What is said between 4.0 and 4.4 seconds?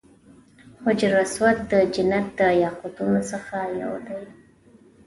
دی.